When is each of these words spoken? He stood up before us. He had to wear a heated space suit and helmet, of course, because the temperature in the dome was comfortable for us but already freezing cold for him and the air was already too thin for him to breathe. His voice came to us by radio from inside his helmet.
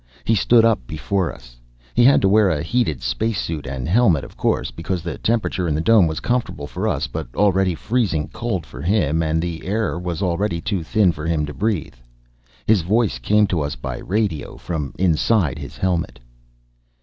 He 0.23 0.33
stood 0.33 0.65
up 0.65 0.87
before 0.87 1.31
us. 1.31 1.57
He 1.93 2.03
had 2.03 2.23
to 2.23 2.27
wear 2.27 2.49
a 2.49 2.63
heated 2.63 3.03
space 3.03 3.39
suit 3.39 3.67
and 3.67 3.87
helmet, 3.87 4.23
of 4.23 4.35
course, 4.35 4.71
because 4.71 5.03
the 5.03 5.19
temperature 5.19 5.67
in 5.67 5.75
the 5.75 5.79
dome 5.79 6.07
was 6.07 6.19
comfortable 6.19 6.65
for 6.65 6.87
us 6.87 7.05
but 7.05 7.27
already 7.35 7.75
freezing 7.75 8.27
cold 8.33 8.65
for 8.65 8.81
him 8.81 9.21
and 9.21 9.39
the 9.39 9.63
air 9.63 9.99
was 9.99 10.23
already 10.23 10.59
too 10.59 10.81
thin 10.81 11.11
for 11.11 11.27
him 11.27 11.45
to 11.45 11.53
breathe. 11.53 11.93
His 12.65 12.81
voice 12.81 13.19
came 13.19 13.45
to 13.53 13.61
us 13.61 13.75
by 13.75 13.99
radio 13.99 14.57
from 14.57 14.95
inside 14.97 15.59
his 15.59 15.77
helmet. 15.77 16.17